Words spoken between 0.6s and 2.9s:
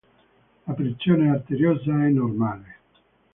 La pressione arteriosa è normale.